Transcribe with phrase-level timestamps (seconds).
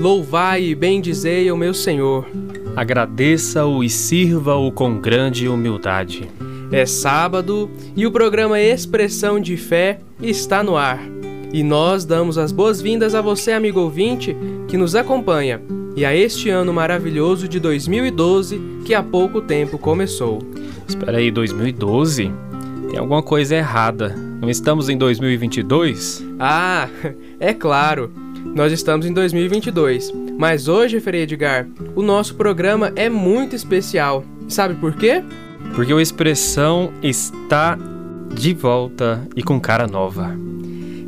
[0.00, 2.26] Louvai e bendizei o meu Senhor.
[2.74, 6.26] Agradeça-o e sirva-o com grande humildade.
[6.72, 10.98] É sábado e o programa Expressão de Fé está no ar.
[11.52, 14.34] E nós damos as boas-vindas a você, amigo ouvinte,
[14.68, 15.60] que nos acompanha,
[15.94, 20.38] e a este ano maravilhoso de 2012 que há pouco tempo começou.
[20.88, 22.32] Espera aí, 2012?
[22.88, 24.16] Tem alguma coisa errada.
[24.40, 26.24] Não estamos em 2022?
[26.38, 26.88] Ah,
[27.38, 28.10] é claro.
[28.54, 34.24] Nós estamos em 2022, mas hoje, Frei Edgar, o nosso programa é muito especial.
[34.48, 35.22] Sabe por quê?
[35.76, 37.78] Porque o Expressão está
[38.34, 40.36] de volta e com cara nova.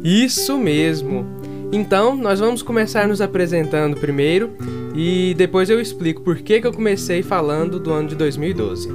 [0.04, 1.26] Isso mesmo.
[1.72, 4.50] Então, nós vamos começar nos apresentando primeiro
[4.94, 8.88] e depois eu explico por que, que eu comecei falando do ano de 2012.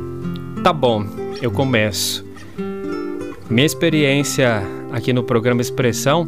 [0.63, 1.05] Tá bom,
[1.41, 2.25] eu começo.
[3.49, 6.27] Minha experiência aqui no programa Expressão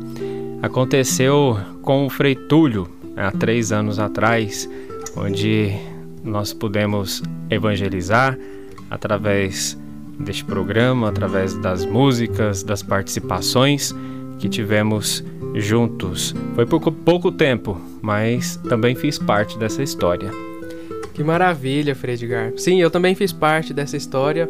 [0.62, 4.70] aconteceu com o Frei Túlio há três anos atrás,
[5.16, 5.74] onde
[6.24, 8.38] nós pudemos evangelizar
[8.90, 9.78] através
[10.20, 13.96] deste programa, através das músicas, das participações
[14.38, 15.24] que tivemos
[15.56, 16.36] juntos.
[16.56, 20.30] Foi por pouco tempo, mas também fiz parte dessa história.
[21.14, 22.54] Que maravilha, Fredgar.
[22.58, 24.50] Sim, eu também fiz parte dessa história.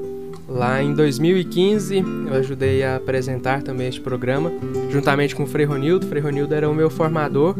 [0.49, 4.51] Lá em 2015, eu ajudei a apresentar também este programa,
[4.89, 6.07] juntamente com o Frei Ronildo.
[6.07, 7.55] O Frei Ronildo era o meu formador,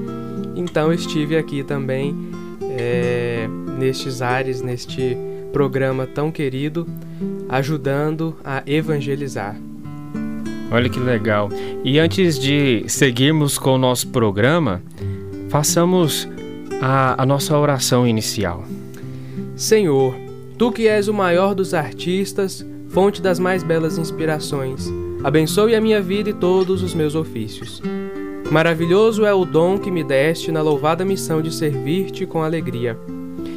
[0.55, 2.15] então estive aqui também
[2.77, 5.15] é, nestes ares, neste
[5.53, 6.87] programa tão querido,
[7.47, 9.55] ajudando a evangelizar.
[10.71, 11.49] Olha que legal.
[11.83, 14.81] E antes de seguirmos com o nosso programa,
[15.49, 16.27] façamos
[16.81, 18.63] a, a nossa oração inicial.
[19.55, 20.15] Senhor,
[20.57, 24.91] tu que és o maior dos artistas, fonte das mais belas inspirações,
[25.23, 27.81] abençoe a minha vida e todos os meus ofícios.
[28.51, 32.97] Maravilhoso é o dom que me deste na louvada missão de servir-te com alegria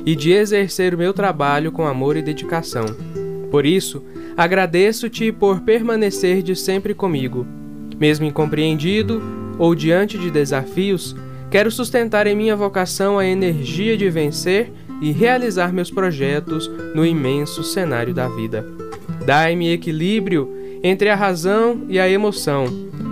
[0.04, 2.84] e de exercer o meu trabalho com amor e dedicação.
[3.50, 4.02] Por isso,
[4.36, 7.46] agradeço-te por permanecer de sempre comigo.
[7.98, 9.22] Mesmo incompreendido
[9.58, 11.16] ou diante de desafios,
[11.50, 17.62] quero sustentar em minha vocação a energia de vencer e realizar meus projetos no imenso
[17.62, 18.81] cenário da vida.
[19.24, 20.52] Dai-me equilíbrio
[20.82, 22.64] entre a razão e a emoção,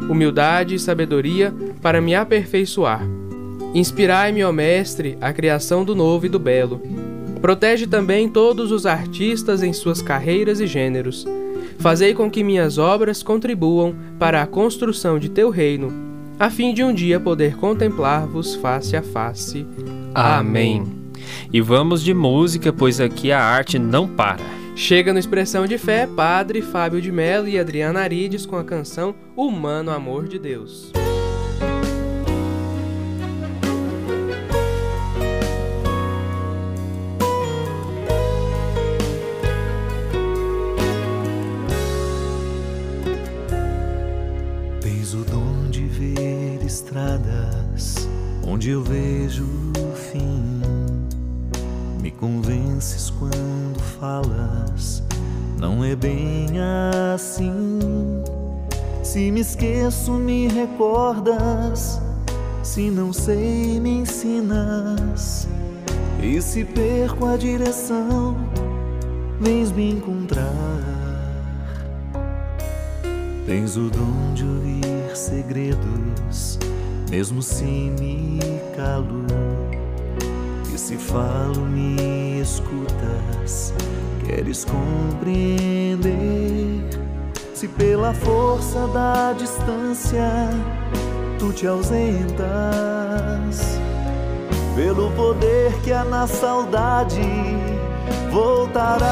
[0.08, 3.06] humildade e sabedoria para me aperfeiçoar.
[3.72, 6.80] Inspirai-me, ó Mestre, a criação do novo e do belo.
[7.40, 11.26] Protege também todos os artistas em suas carreiras e gêneros.
[11.78, 15.92] Fazei com que minhas obras contribuam para a construção de teu reino,
[16.38, 19.66] a fim de um dia poder contemplar-vos face a face.
[20.14, 20.84] Amém.
[21.52, 24.59] E vamos de música, pois aqui a arte não para.
[24.74, 29.14] Chega no Expressão de Fé, Padre Fábio de Mello e Adriana Arides com a canção
[29.36, 30.92] Humano Amor de Deus.
[59.40, 61.98] Me esqueço, me recordas.
[62.62, 65.48] Se não sei, me ensinas.
[66.22, 68.36] E se perco a direção,
[69.40, 70.44] vens me encontrar.
[73.46, 76.58] Tens o dom de ouvir segredos,
[77.10, 78.40] mesmo se me
[78.76, 79.24] calo.
[80.74, 83.72] E se falo, me escutas,
[84.26, 86.10] queres compreender.
[87.60, 90.48] Se pela força da distância
[91.38, 92.38] tu te ausentas,
[94.74, 97.20] pelo poder que há na saudade
[98.30, 99.10] voltarás.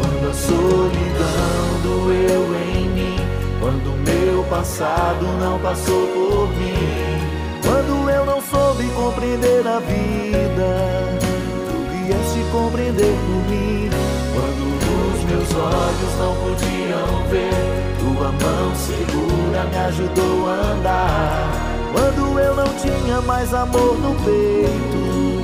[0.00, 3.16] Quando a solidão doeu em mim,
[3.60, 7.20] quando meu passado não passou por mim,
[7.62, 11.18] quando eu não soube compreender a vida,
[11.68, 13.90] tu vieste compreender por mim.
[14.32, 14.79] Quando
[15.30, 21.52] meus olhos não podiam ver, tua mão segura me ajudou a andar.
[21.92, 25.42] Quando eu não tinha mais amor no peito,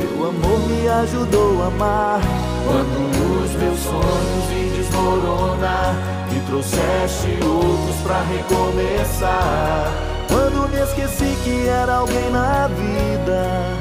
[0.00, 2.20] teu amor me ajudou a amar.
[2.66, 5.94] Quando os meus sonhos vim desmoronar,
[6.32, 9.92] me trouxeste outros pra recomeçar.
[10.28, 13.76] Quando me esqueci que era alguém na vida,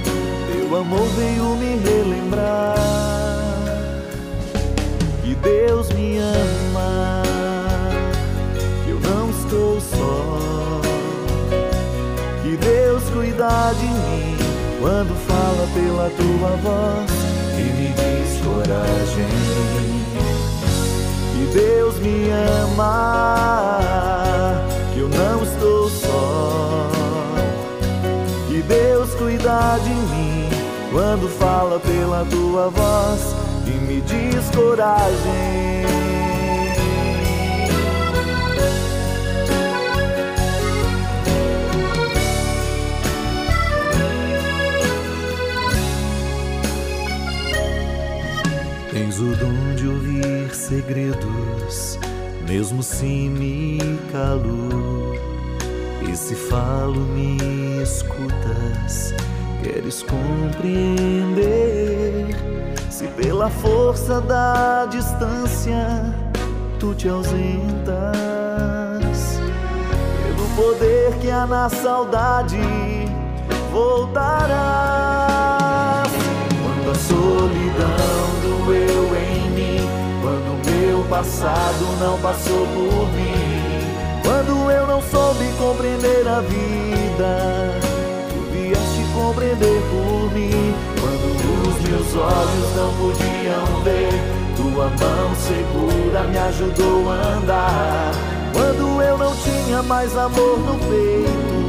[0.52, 3.29] teu amor veio me relembrar
[5.42, 7.24] Deus me ama,
[8.84, 10.82] que eu não estou só,
[12.44, 14.38] que Deus cuida de mim
[14.82, 17.12] quando fala pela tua voz
[17.58, 19.30] e me diz coragem.
[21.34, 22.30] Que Deus me
[22.68, 23.02] ama,
[24.94, 26.90] que eu não estou só.
[28.48, 30.50] Que Deus cuida de mim
[30.92, 33.39] quando fala pela tua voz
[33.90, 35.10] me diz coragem.
[48.92, 51.98] Tens o dom de ouvir segredos,
[52.48, 53.80] mesmo se me
[54.12, 55.18] calo.
[56.08, 59.16] E se falo, me escutas,
[59.64, 61.99] queres compreender.
[63.00, 66.14] Se pela força da distância
[66.78, 67.40] tu te ausentas,
[70.22, 72.60] pelo poder que há na saudade
[73.72, 74.50] voltarás.
[76.62, 79.90] Quando a solidão doeu em mim,
[80.22, 83.80] quando meu passado não passou por mim,
[84.26, 87.80] quando eu não soube compreender a vida,
[88.28, 90.76] tu vieste compreender por mim,
[91.88, 94.10] meus olhos não podiam ver,
[94.56, 98.12] tua mão segura me ajudou a andar,
[98.54, 101.60] quando eu não tinha mais amor no peito.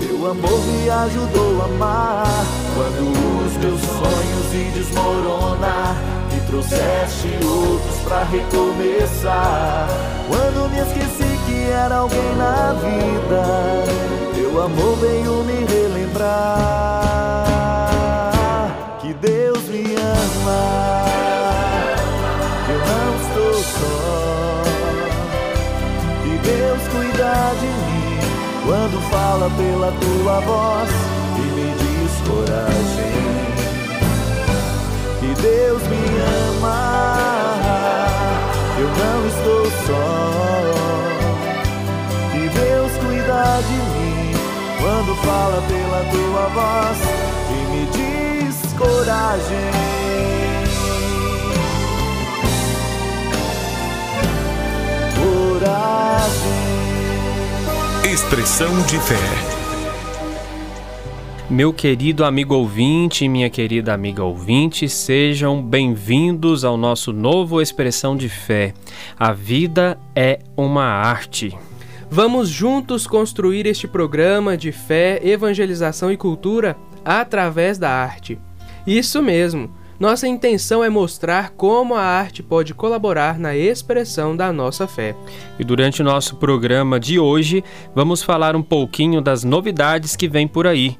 [0.00, 2.60] Teu amor me ajudou a amar.
[2.74, 3.10] Quando
[3.46, 5.96] os meus sonhos se desmoronar
[6.32, 9.88] Me trouxeste outros pra recomeçar.
[10.28, 13.84] Quando me esqueci que era alguém na vida
[14.34, 17.49] Teu amor veio me relembrar
[19.70, 21.04] me ama
[22.68, 24.62] eu não estou só
[26.22, 28.00] Que Deus cuida de mim
[28.66, 30.90] quando fala pela tua voz
[31.36, 33.20] e me diz coragem.
[35.20, 36.04] Que Deus me
[36.48, 36.80] ama,
[38.78, 40.08] eu não estou só.
[42.32, 44.34] Que Deus cuida de mim
[44.80, 47.29] quando fala pela tua voz
[48.80, 49.70] coragem.
[55.20, 56.50] Coragem.
[58.10, 59.16] Expressão de fé.
[61.50, 68.16] Meu querido amigo ouvinte e minha querida amiga ouvinte, sejam bem-vindos ao nosso novo Expressão
[68.16, 68.72] de Fé.
[69.18, 71.54] A vida é uma arte.
[72.08, 78.38] Vamos juntos construir este programa de fé, evangelização e cultura através da arte.
[78.86, 79.70] Isso mesmo.
[80.00, 85.14] Nossa intenção é mostrar como a arte pode colaborar na expressão da nossa fé.
[85.58, 87.62] E durante o nosso programa de hoje,
[87.94, 90.96] vamos falar um pouquinho das novidades que vem por aí.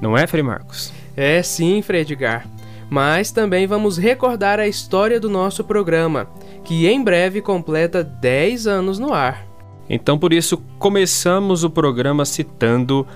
[0.00, 0.92] Não é, Frei Marcos?
[1.16, 2.46] É sim, Frei Edgar.
[2.88, 6.28] Mas também vamos recordar a história do nosso programa,
[6.64, 9.48] que em breve completa 10 anos no ar.
[9.90, 13.06] Então, por isso, começamos o programa citando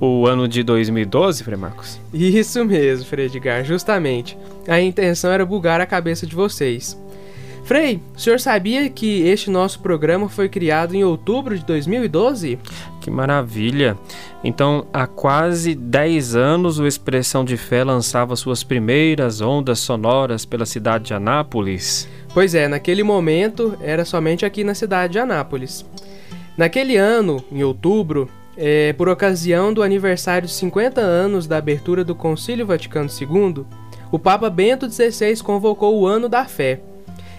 [0.00, 2.00] o ano de 2012, Frei Marcos?
[2.12, 4.38] Isso mesmo, Frei Edgar, justamente.
[4.66, 6.96] A intenção era bugar a cabeça de vocês.
[7.68, 12.58] Frei, o senhor sabia que este nosso programa foi criado em outubro de 2012?
[12.98, 13.94] Que maravilha!
[14.42, 20.64] Então, há quase 10 anos, o Expressão de Fé lançava suas primeiras ondas sonoras pela
[20.64, 22.08] cidade de Anápolis.
[22.32, 25.84] Pois é, naquele momento era somente aqui na cidade de Anápolis.
[26.56, 32.12] Naquele ano, em outubro, é, por ocasião do aniversário de 50 anos da abertura do
[32.12, 33.64] Concílio Vaticano II,
[34.10, 36.80] o Papa Bento XVI convocou o Ano da Fé.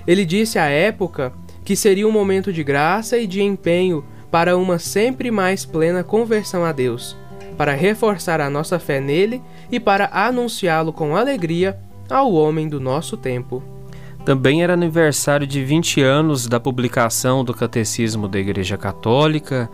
[0.07, 1.33] Ele disse à época
[1.65, 6.63] que seria um momento de graça e de empenho para uma sempre mais plena conversão
[6.63, 7.17] a Deus,
[7.57, 11.77] para reforçar a nossa fé nele e para anunciá-lo com alegria
[12.09, 13.61] ao homem do nosso tempo.
[14.23, 19.69] Também era aniversário de 20 anos da publicação do Catecismo da Igreja Católica,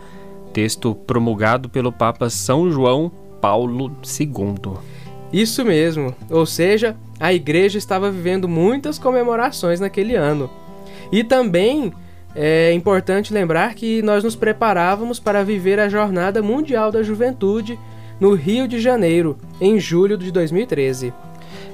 [0.56, 4.72] texto promulgado pelo Papa São João Paulo II.
[5.30, 10.48] Isso mesmo, ou seja, a igreja estava vivendo muitas comemorações naquele ano.
[11.12, 11.92] E também
[12.34, 17.78] é importante lembrar que nós nos preparávamos para viver a Jornada Mundial da Juventude
[18.18, 21.12] no Rio de Janeiro, em julho de 2013.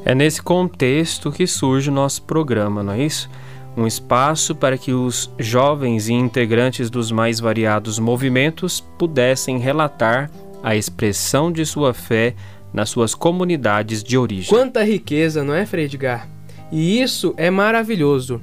[0.04, 3.30] É nesse contexto que surge o nosso programa, não é isso?
[3.76, 10.30] Um espaço para que os jovens e integrantes dos mais variados movimentos pudessem relatar
[10.62, 12.34] a expressão de sua fé
[12.72, 14.48] nas suas comunidades de origem.
[14.48, 16.28] Quanta riqueza, não é, Frei Edgar?
[16.70, 18.40] E isso é maravilhoso.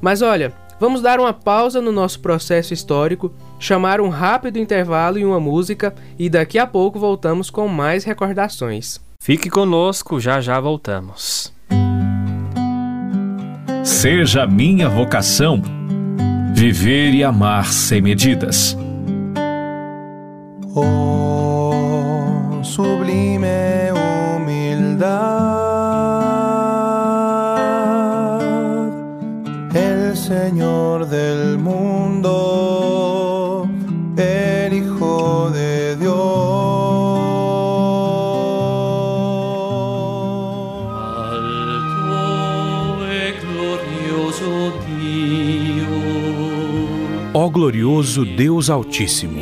[0.00, 5.24] Mas olha, Vamos dar uma pausa no nosso processo histórico, chamar um rápido intervalo e
[5.24, 9.00] uma música e daqui a pouco voltamos com mais recordações.
[9.18, 11.55] Fique conosco, já já voltamos.
[13.86, 15.62] Seja minha vocação
[16.52, 18.76] viver e amar sem medidas.
[20.74, 23.65] Oh, sublime
[47.46, 49.40] Ó glorioso Deus Altíssimo,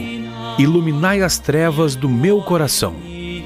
[0.58, 2.96] iluminai as trevas do meu coração.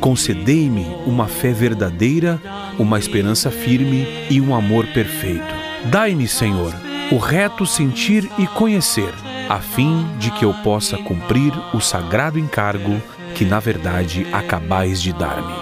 [0.01, 2.43] Concedei-me uma fé verdadeira,
[2.77, 5.55] uma esperança firme e um amor perfeito.
[5.85, 6.75] Dai-me, Senhor,
[7.13, 9.15] o reto sentir e conhecer,
[9.49, 13.01] a fim de que eu possa cumprir o sagrado encargo
[13.37, 15.55] que, na verdade, acabais de dar-me.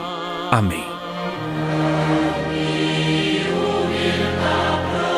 [0.51, 0.87] Amém.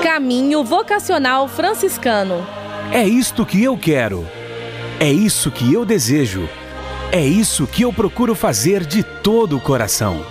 [0.02, 2.57] Caminho Vocacional Franciscano.
[2.92, 4.26] É isto que eu quero.
[4.98, 6.48] É isso que eu desejo.
[7.12, 10.24] É isso que eu procuro fazer de todo o coração.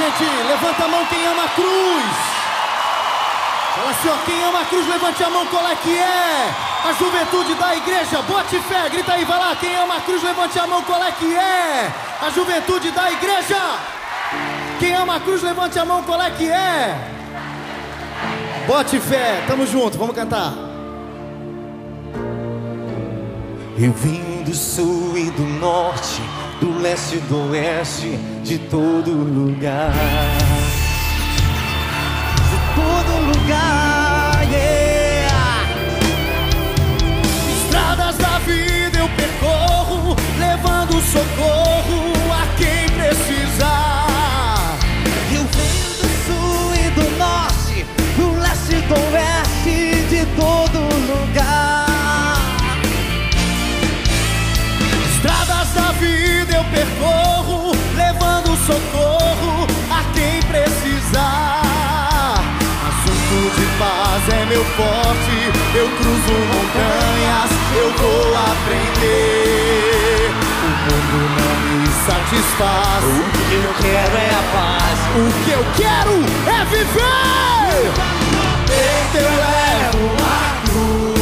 [0.00, 0.46] Gente.
[0.46, 2.19] Levanta a mão quem ama a cruz.
[3.90, 6.54] Assim, ó, quem ama a cruz, levante a mão, qual é que é?
[6.88, 9.56] A juventude da igreja, bote fé, grita aí, vai lá.
[9.56, 11.92] Quem ama a cruz, levante a mão, qual é que é?
[12.22, 13.60] A juventude da igreja.
[14.78, 16.96] Quem ama a cruz, levante a mão, qual é que é?
[18.66, 20.52] Bote fé, tamo junto, vamos cantar.
[23.76, 26.22] Eu vim do sul e do norte
[26.60, 29.92] do leste e do oeste, de todo lugar.
[41.10, 44.78] Socorro a quem precisar.
[45.34, 47.84] Eu venho do sul e do norte,
[48.16, 50.78] do leste e do oeste, de todo
[51.10, 51.80] lugar.
[56.52, 61.59] eu percorro, levando socorro a quem precisar.
[63.80, 70.30] Paz é meu forte, eu cruzo montanhas, eu vou aprender.
[70.62, 73.02] O mundo não me satisfaz.
[73.04, 74.98] O que eu quero é a paz.
[75.16, 76.14] O que eu quero
[76.46, 77.90] é viver.
[79.14, 81.19] Eu levo a cruz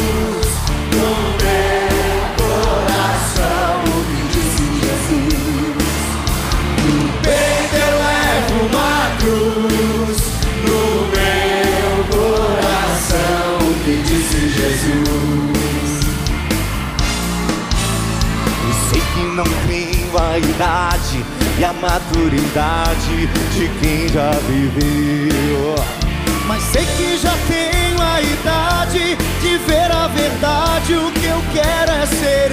[14.59, 14.99] Jesus.
[18.67, 21.25] Eu sei que não tenho a idade
[21.57, 25.75] e a maturidade de quem já viveu.
[26.45, 30.93] Mas sei que já tenho a idade de ver a verdade.
[30.95, 32.51] O que eu quero é ser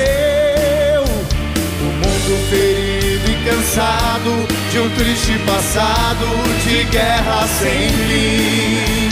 [0.95, 1.03] eu.
[1.03, 6.27] O mundo ferido e cansado de um triste passado
[6.63, 9.06] de guerra sem fim.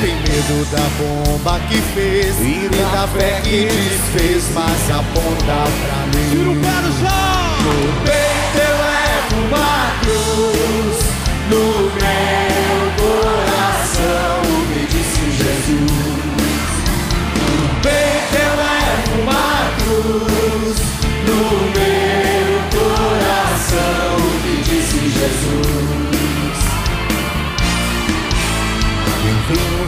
[0.00, 6.30] Tem medo da bomba que fez e da fé que desfez, mas aponta pra mim.
[6.30, 7.40] Tira o pé no chão!
[7.60, 7.74] No
[8.06, 10.98] peito eu levo uma cruz,
[11.50, 11.64] no
[12.00, 14.40] meu coração
[14.70, 16.70] me disse Jesus.
[17.36, 20.76] No peito eu levo uma cruz,
[21.26, 21.38] no
[21.72, 21.79] meu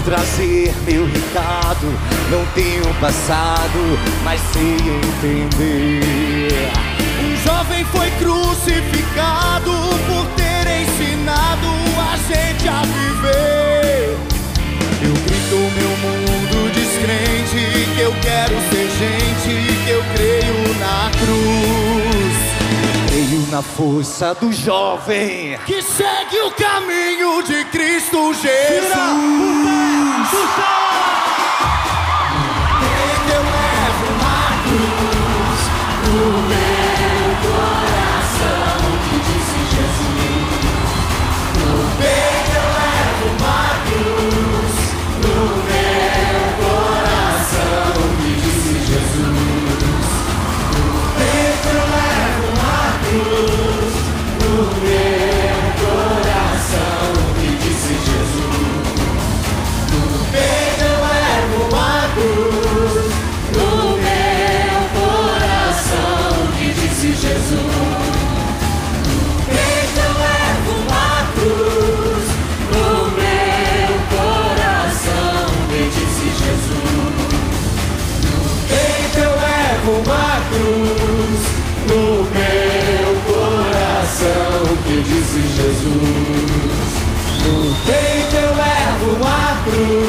[0.04, 1.86] trazer meu recado.
[2.30, 6.02] Não tenho passado, mas sei entender.
[7.24, 9.70] Um jovem foi crucificado
[10.06, 11.68] por ter ensinado
[11.98, 14.16] a gente a viver.
[15.02, 22.51] Eu grito meu mundo descrente que eu quero ser gente, que eu creio na cruz
[23.50, 28.48] na força do jovem que segue o caminho de Cristo Jesus.
[28.68, 28.96] Tira
[30.32, 30.91] Eu
[85.82, 86.92] Jesus.
[87.44, 90.01] No peito eu levo uma cruz,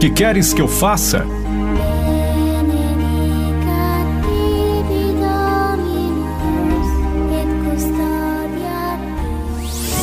[0.00, 1.26] que queres que eu faça?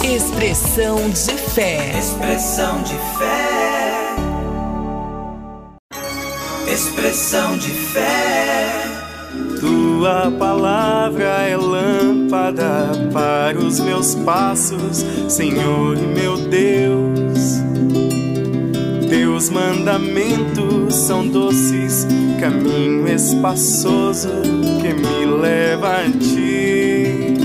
[0.03, 1.97] Expressão de fé.
[1.97, 4.15] Expressão de fé.
[6.71, 8.83] Expressão de fé.
[9.59, 17.26] Tua palavra é lâmpada para os meus passos, Senhor e meu Deus.
[19.37, 22.07] Teus mandamentos são doces,
[22.39, 24.29] caminho espaçoso
[24.81, 27.37] que me leva a ti.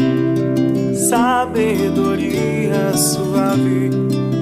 [1.11, 3.90] Sabedoria suave,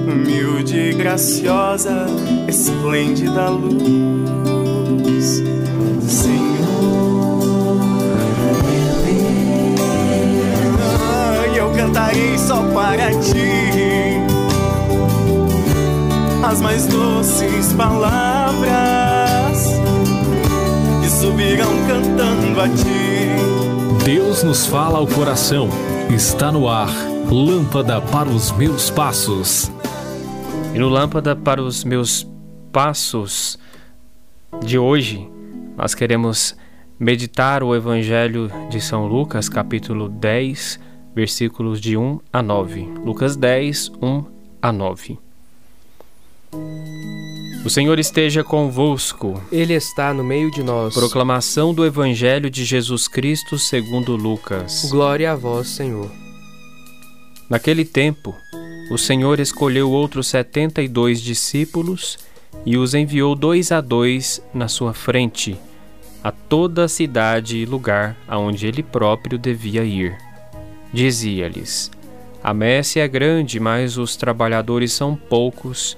[0.07, 2.05] humilde e graciosa,
[2.47, 5.43] esplêndida luz.
[6.07, 6.61] Senhor,
[11.53, 13.60] eu cantarei só para ti
[16.51, 18.67] as mais doces palavras
[21.01, 24.03] que subirão cantando a ti.
[24.03, 25.69] Deus nos fala ao coração.
[26.13, 26.89] Está no ar.
[27.29, 29.71] Lâmpada para os meus passos.
[30.75, 32.27] E no Lâmpada para os meus
[32.73, 33.57] passos
[34.61, 35.29] de hoje,
[35.77, 36.57] nós queremos
[36.99, 40.81] meditar o Evangelho de São Lucas, capítulo 10,
[41.15, 42.89] versículos de 1 a 9.
[43.05, 44.25] Lucas 10, 1
[44.61, 45.30] a 9.
[47.63, 49.41] O Senhor esteja convosco.
[49.51, 50.93] Ele está no meio de nós.
[50.93, 54.87] Proclamação do Evangelho de Jesus Cristo segundo Lucas.
[54.89, 56.09] Glória a vós, Senhor.
[57.47, 58.35] Naquele tempo,
[58.89, 62.17] o Senhor escolheu outros setenta e dois discípulos
[62.65, 65.57] e os enviou dois a dois na sua frente,
[66.23, 70.17] a toda a cidade e lugar aonde ele próprio devia ir.
[70.91, 71.91] Dizia-lhes:
[72.43, 75.97] A messe é grande, mas os trabalhadores são poucos.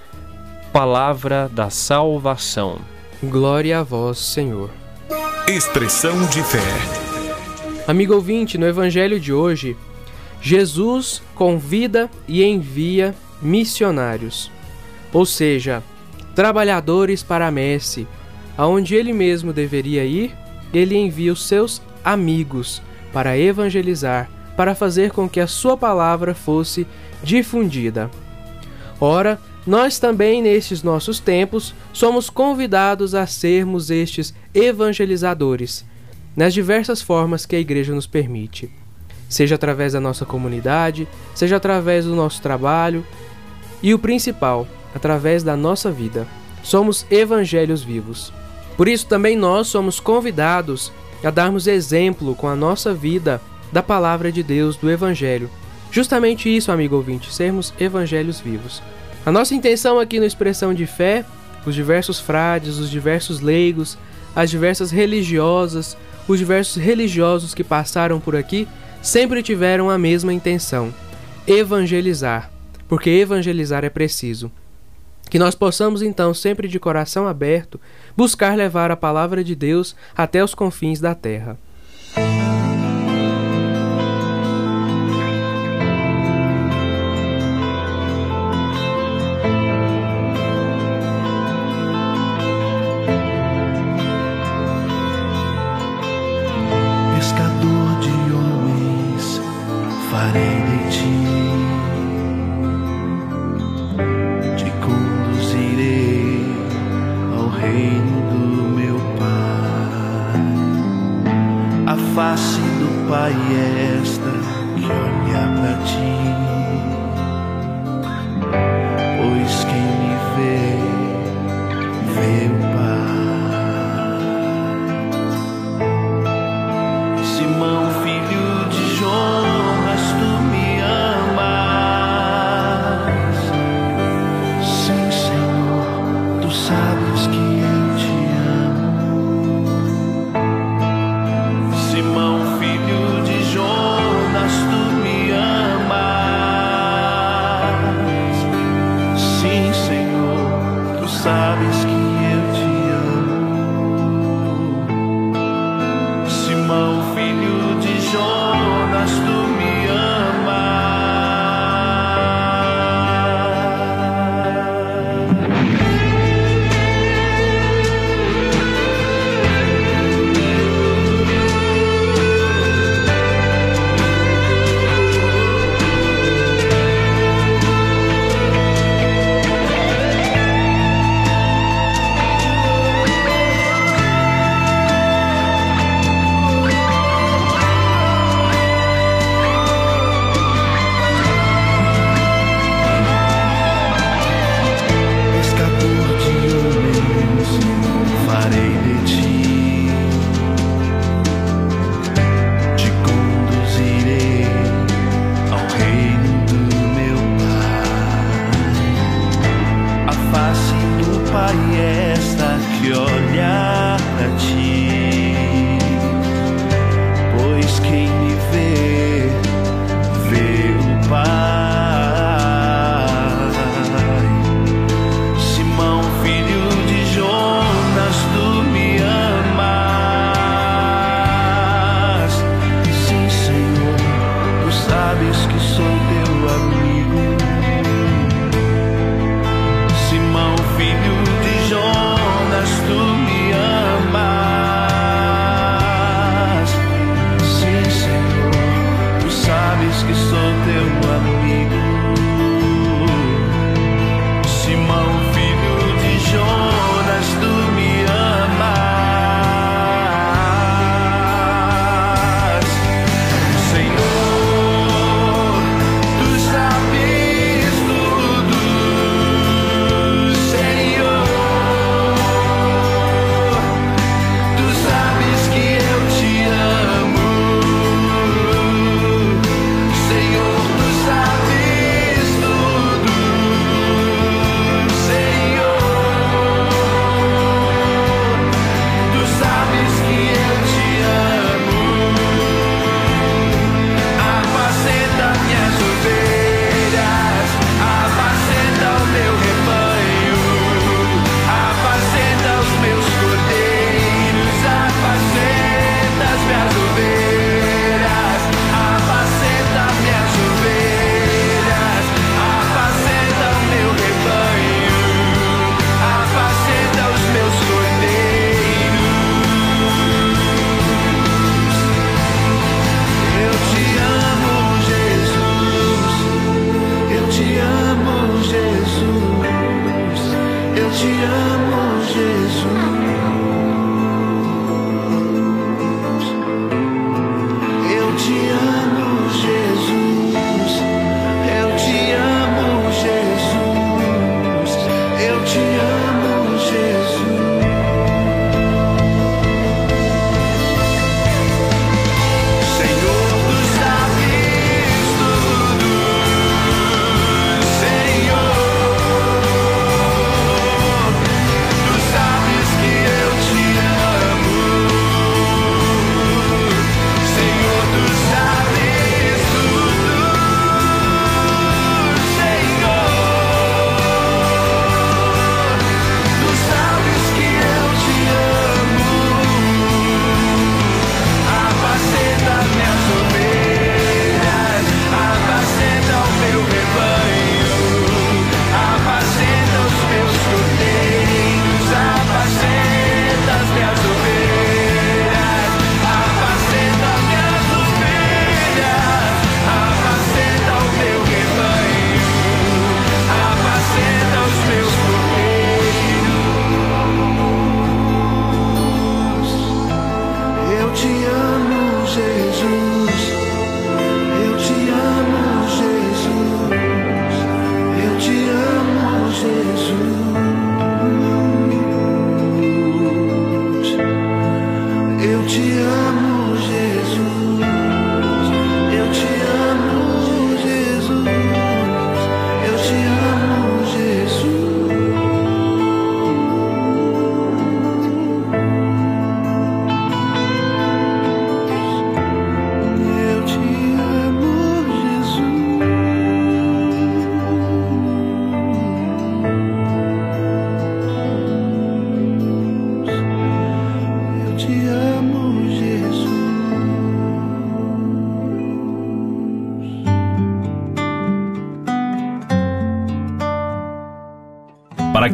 [0.73, 2.79] Palavra da salvação.
[3.21, 4.69] Glória a vós, Senhor.
[5.45, 6.63] Expressão de fé.
[7.85, 9.75] Amigo ouvinte, no evangelho de hoje,
[10.41, 14.49] Jesus convida e envia missionários,
[15.11, 15.83] ou seja,
[16.33, 18.07] trabalhadores para a messe,
[18.57, 20.33] aonde ele mesmo deveria ir,
[20.73, 22.81] ele envia os seus amigos
[23.11, 26.87] para evangelizar, para fazer com que a sua palavra fosse
[27.21, 28.09] difundida.
[29.01, 35.85] Ora, nós também, nestes nossos tempos, somos convidados a sermos estes evangelizadores,
[36.35, 38.71] nas diversas formas que a igreja nos permite.
[39.29, 43.05] Seja através da nossa comunidade, seja através do nosso trabalho
[43.83, 46.27] e o principal, através da nossa vida.
[46.63, 48.33] Somos evangelhos vivos.
[48.75, 50.91] Por isso também nós somos convidados
[51.23, 53.39] a darmos exemplo com a nossa vida
[53.71, 55.49] da palavra de Deus, do evangelho.
[55.91, 58.81] Justamente isso, amigo ouvinte, sermos evangelhos vivos.
[59.23, 61.23] A nossa intenção aqui no Expressão de Fé,
[61.63, 63.95] os diversos frades, os diversos leigos,
[64.35, 65.95] as diversas religiosas,
[66.27, 68.67] os diversos religiosos que passaram por aqui,
[68.99, 70.91] sempre tiveram a mesma intenção:
[71.45, 72.49] evangelizar,
[72.87, 74.51] porque evangelizar é preciso.
[75.29, 77.79] Que nós possamos então, sempre de coração aberto,
[78.17, 81.57] buscar levar a palavra de Deus até os confins da terra.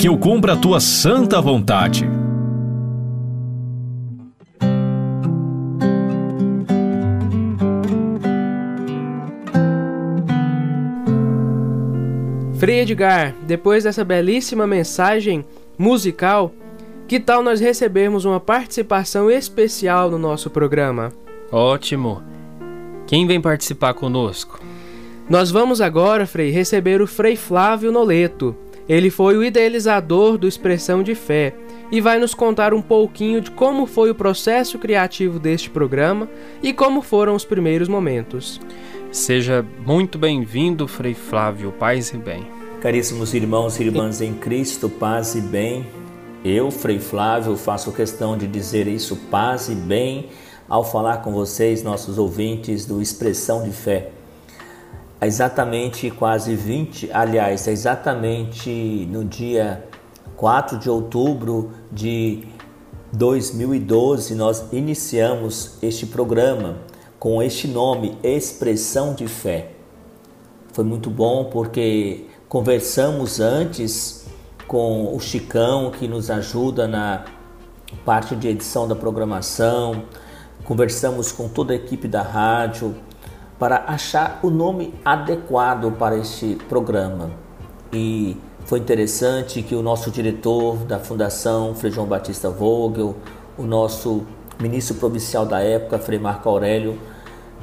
[0.08, 2.10] Que eu cumpra a tua santa vontade.
[12.58, 15.44] Frei Edgar, depois dessa belíssima mensagem
[15.78, 16.54] musical,
[17.06, 21.12] que tal nós recebermos uma participação especial no nosso programa?
[21.52, 22.24] Ótimo!
[23.06, 24.58] Quem vem participar conosco?
[25.30, 28.56] Nós vamos agora, Frei, receber o Frei Flávio Noleto.
[28.88, 31.54] Ele foi o idealizador do Expressão de Fé
[31.92, 36.30] e vai nos contar um pouquinho de como foi o processo criativo deste programa
[36.64, 38.62] e como foram os primeiros momentos.
[39.12, 42.46] Seja muito bem-vindo, Frei Flávio, paz e bem.
[42.82, 45.86] Caríssimos irmãos e irmãs em Cristo, paz e bem.
[46.44, 50.28] Eu, Frei Flávio, faço questão de dizer isso, paz e bem,
[50.70, 54.12] ao falar com vocês, nossos ouvintes do Expressão de Fé.
[55.20, 58.70] Há exatamente quase 20, aliás, exatamente
[59.12, 59.84] no dia
[60.36, 62.48] 4 de outubro de
[63.12, 66.78] 2012, nós iniciamos este programa
[67.18, 69.72] com este nome, Expressão de Fé.
[70.72, 74.28] Foi muito bom porque conversamos antes
[74.68, 77.26] com o Chicão, que nos ajuda na
[78.06, 80.04] parte de edição da programação,
[80.64, 82.94] conversamos com toda a equipe da rádio
[83.60, 87.32] para achar o nome adequado para este programa.
[87.92, 93.16] E foi interessante que o nosso diretor da Fundação, Frei João Batista Vogel,
[93.58, 94.24] o nosso
[94.60, 97.00] ministro provincial da época, Frei Marco Aurélio,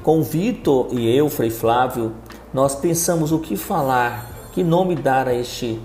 [0.03, 2.13] com o Vitor e eu, Frei Flávio,
[2.53, 5.81] nós pensamos o que falar, que nome dar a este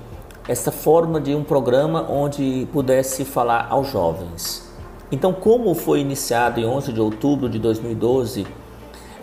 [0.47, 4.67] essa forma de um programa onde pudesse falar aos jovens.
[5.11, 8.47] Então, como foi iniciado em 11 de outubro de 2012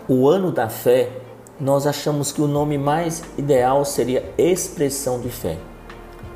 [0.07, 1.09] o ano da fé,
[1.59, 5.57] nós achamos que o nome mais ideal seria expressão de fé.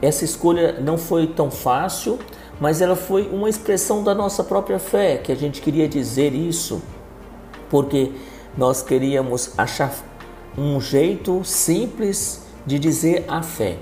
[0.01, 2.19] Essa escolha não foi tão fácil,
[2.59, 6.81] mas ela foi uma expressão da nossa própria fé, que a gente queria dizer isso,
[7.69, 8.11] porque
[8.57, 9.93] nós queríamos achar
[10.57, 13.77] um jeito simples de dizer a fé,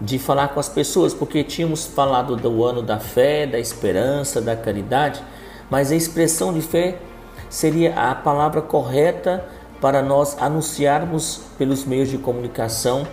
[0.00, 4.56] de falar com as pessoas, porque tínhamos falado do ano da fé, da esperança, da
[4.56, 5.22] caridade,
[5.70, 6.98] mas a expressão de fé
[7.52, 9.44] seria a palavra correta
[9.78, 13.06] para nós anunciarmos pelos meios de comunicação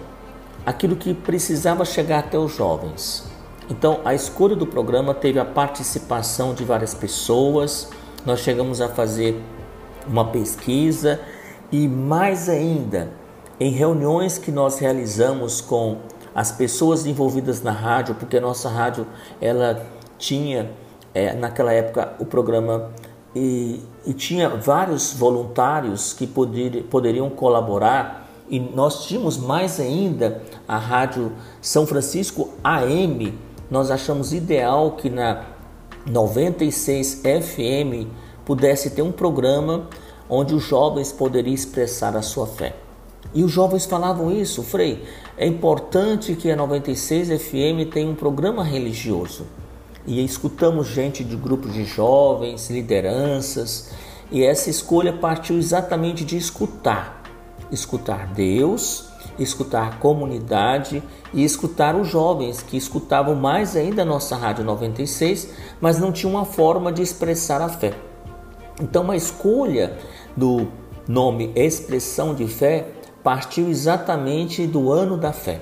[0.66, 3.30] aquilo que precisava chegar até os jovens.
[3.70, 7.90] Então, a escolha do programa teve a participação de várias pessoas.
[8.26, 9.44] Nós chegamos a fazer
[10.08, 11.20] uma pesquisa
[11.70, 13.12] e mais ainda,
[13.60, 15.98] em reuniões que nós realizamos com
[16.34, 19.06] as pessoas envolvidas na rádio, porque a nossa rádio
[19.42, 19.86] ela
[20.18, 20.72] tinha
[21.14, 22.90] é, naquela época o programa
[23.36, 30.78] e, e tinha vários voluntários que poder, poderiam colaborar e nós tínhamos mais ainda a
[30.78, 33.38] rádio São Francisco AM
[33.70, 35.46] nós achamos ideal que na
[36.08, 38.10] 96 FM
[38.44, 39.88] pudesse ter um programa
[40.28, 42.76] onde os jovens poderiam expressar a sua fé.
[43.34, 45.04] E os jovens falavam isso, Frei,
[45.38, 49.46] é importante que a 96 FM tenha um programa religioso.
[50.10, 53.92] E escutamos gente de grupos de jovens, lideranças,
[54.30, 57.24] e essa escolha partiu exatamente de escutar.
[57.72, 59.10] Escutar Deus
[59.44, 61.02] escutar a comunidade
[61.34, 66.34] e escutar os jovens que escutavam mais ainda a nossa Rádio 96, mas não tinham
[66.34, 67.94] uma forma de expressar a fé.
[68.82, 69.98] Então, a escolha
[70.36, 70.68] do
[71.08, 72.88] nome Expressão de Fé
[73.24, 75.60] partiu exatamente do ano da fé,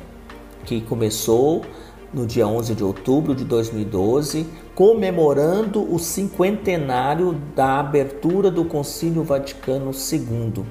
[0.66, 1.64] que começou
[2.13, 9.91] no dia 11 de outubro de 2012, comemorando o cinquentenário da abertura do Concílio Vaticano
[9.91, 10.63] II.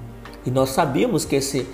[0.44, 1.66] E nós sabíamos que esse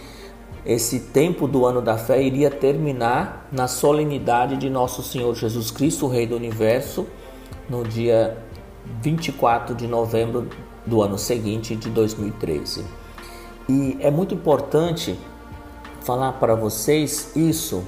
[0.65, 6.07] esse tempo do ano da fé iria terminar na solenidade de nosso Senhor Jesus Cristo,
[6.07, 7.05] Rei do Universo,
[7.69, 8.39] no dia
[9.01, 10.49] 24 de novembro
[10.87, 12.85] do ano seguinte, de 2013.
[13.69, 15.19] E é muito importante
[16.01, 17.83] falar para vocês isso.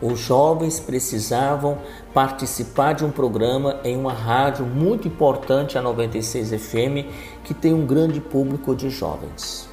[0.00, 1.78] Os jovens precisavam
[2.14, 7.06] participar de um programa em uma rádio muito importante, a 96 FM,
[7.44, 9.68] que tem um grande público de jovens.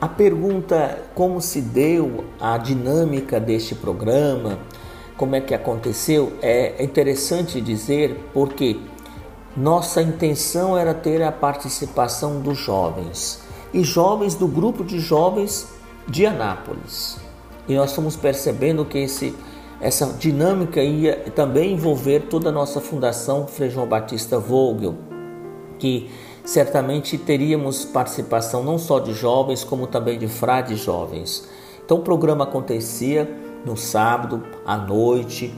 [0.00, 4.58] A pergunta como se deu a dinâmica deste programa,
[5.16, 8.78] como é que aconteceu, é interessante dizer porque
[9.56, 13.40] nossa intenção era ter a participação dos jovens
[13.72, 15.68] e jovens do grupo de jovens
[16.08, 17.18] de Anápolis.
[17.68, 19.34] E nós fomos percebendo que esse,
[19.84, 24.94] essa dinâmica ia também envolver toda a nossa fundação Frei João Batista Vogel,
[25.78, 26.10] que
[26.42, 31.46] certamente teríamos participação não só de jovens, como também de frades jovens.
[31.84, 33.30] Então o programa acontecia
[33.66, 35.52] no sábado à noite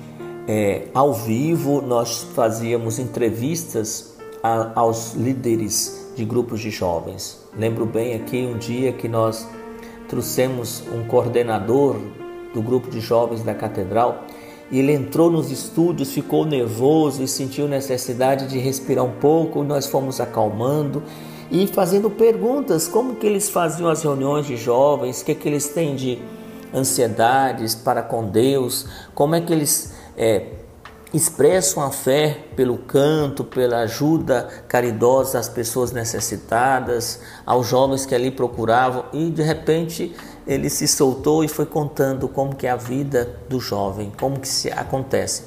[0.49, 7.47] é, ao vivo, nós fazíamos entrevistas a, aos líderes de grupos de jovens.
[7.57, 9.49] Lembro bem aqui um dia que nós
[10.09, 11.95] trouxemos um coordenador
[12.57, 14.25] do grupo de jovens da catedral
[14.71, 19.63] e ele entrou nos estúdios, ficou nervoso e sentiu necessidade de respirar um pouco.
[19.63, 21.03] Nós fomos acalmando
[21.51, 25.69] e fazendo perguntas, como que eles faziam as reuniões de jovens, o que, que eles
[25.69, 26.19] têm de
[26.75, 30.47] ansiedades para com Deus, como é que eles é,
[31.15, 38.33] expressam a fé pelo canto, pela ajuda caridosa às pessoas necessitadas, aos jovens que ali
[38.33, 40.13] procuravam e de repente
[40.47, 44.49] ele se soltou e foi contando como que é a vida do jovem, como que
[44.49, 45.45] se acontece.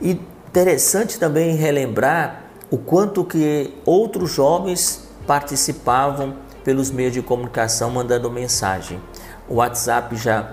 [0.00, 6.34] E interessante também relembrar o quanto que outros jovens participavam
[6.64, 9.00] pelos meios de comunicação mandando mensagem.
[9.48, 10.52] O WhatsApp já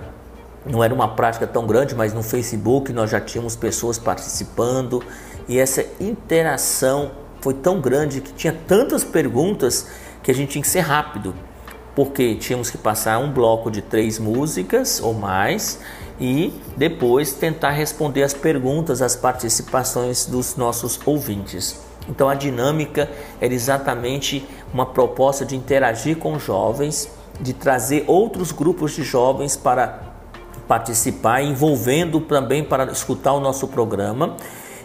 [0.65, 5.01] não era uma prática tão grande, mas no Facebook nós já tínhamos pessoas participando
[5.47, 9.88] e essa interação foi tão grande que tinha tantas perguntas
[10.23, 11.34] que a gente tinha que ser rápido
[11.95, 15.79] porque tínhamos que passar um bloco de três músicas ou mais
[16.19, 21.79] e depois tentar responder as perguntas, as participações dos nossos ouvintes.
[22.08, 23.10] Então a dinâmica
[23.41, 30.13] era exatamente uma proposta de interagir com jovens, de trazer outros grupos de jovens para
[30.67, 34.36] participar, envolvendo também para escutar o nosso programa.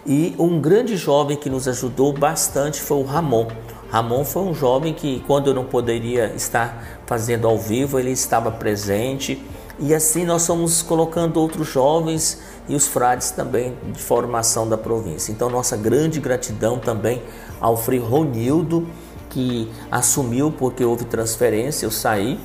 [0.07, 3.49] E um grande jovem que nos ajudou bastante foi o Ramon.
[3.91, 9.43] Ramon foi um jovem que, quando não poderia estar fazendo ao vivo, ele estava presente.
[9.79, 15.33] E assim nós fomos colocando outros jovens e os frades também de formação da província.
[15.33, 17.21] Então, nossa grande gratidão também
[17.61, 18.87] ao Frei Ronildo,
[19.29, 22.39] que assumiu porque houve transferência, eu saí,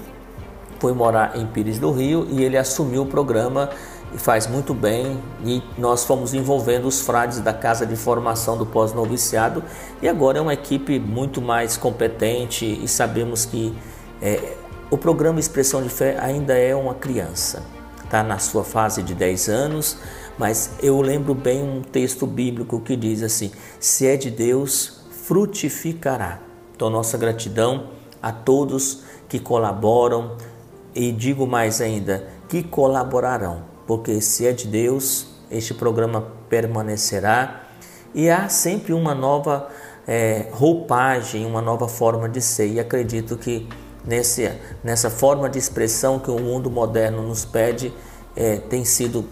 [0.79, 3.69] foi morar em Pires do Rio e ele assumiu o programa
[4.15, 5.21] e faz muito bem.
[5.43, 9.61] E nós fomos envolvendo os frades da Casa de Formação do Pós-Noviciado
[10.01, 13.75] e agora é uma equipe muito mais competente e sabemos que
[14.21, 14.53] é,
[14.89, 17.61] o programa Expressão de Fé ainda é uma criança,
[18.03, 19.97] está na sua fase de 10 anos,
[20.37, 26.39] mas eu lembro bem um texto bíblico que diz assim: se é de Deus, frutificará.
[26.73, 27.87] Então, nossa gratidão
[28.21, 30.37] a todos que colaboram
[30.93, 37.63] e digo mais ainda, que colaborarão porque se é de Deus, este programa permanecerá
[38.13, 39.69] e há sempre uma nova
[40.07, 42.67] é, roupagem, uma nova forma de ser.
[42.67, 43.67] E acredito que
[44.05, 44.51] nesse,
[44.83, 47.93] nessa forma de expressão que o mundo moderno nos pede,
[48.35, 49.25] é, tem sido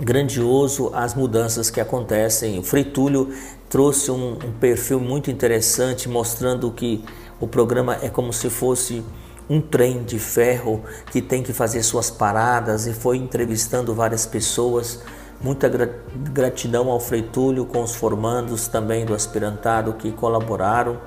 [0.00, 2.58] grandioso as mudanças que acontecem.
[2.58, 3.32] O Frei Túlio
[3.68, 7.04] trouxe um, um perfil muito interessante, mostrando que
[7.40, 9.04] o programa é como se fosse
[9.48, 15.00] um trem de ferro que tem que fazer suas paradas e foi entrevistando várias pessoas.
[15.40, 20.98] Muita gratidão ao Frei Túlio com os formandos também do aspirantado que colaboraram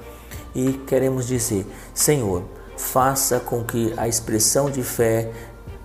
[0.56, 2.44] e queremos dizer, Senhor,
[2.78, 5.32] faça com que a expressão de fé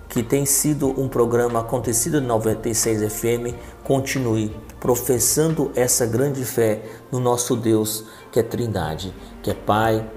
[0.09, 3.53] que tem sido um programa acontecido no 96 FM
[3.83, 6.81] continue professando essa grande fé
[7.11, 10.09] no nosso Deus que é Trindade, que é Pai,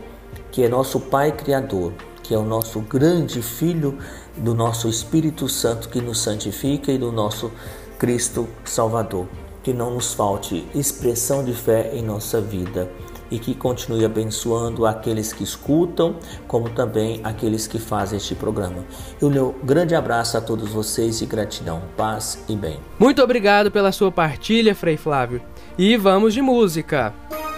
[0.51, 1.93] que é nosso Pai Criador,
[2.31, 3.99] que é o nosso grande Filho,
[4.37, 7.51] do nosso Espírito Santo que nos santifica e do nosso
[7.99, 9.27] Cristo Salvador.
[9.65, 12.89] Que não nos falte expressão de fé em nossa vida
[13.33, 16.15] e que continue abençoando aqueles que escutam,
[16.47, 18.85] como também aqueles que fazem este programa.
[19.21, 22.79] E o meu grande abraço a todos vocês e gratidão, paz e bem.
[22.97, 25.43] Muito obrigado pela sua partilha, Frei Flávio.
[25.77, 27.13] E vamos de música.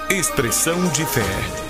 [0.09, 1.62] Expressão de fé.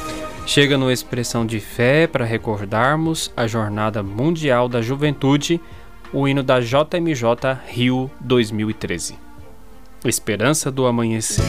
[0.47, 5.61] Chega no Expressão de Fé para recordarmos a Jornada Mundial da Juventude,
[6.12, 9.16] o hino da JMJ Rio 2013.
[10.05, 11.45] Esperança do Amanhecer.